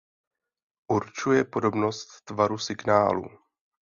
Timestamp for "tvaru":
2.25-2.57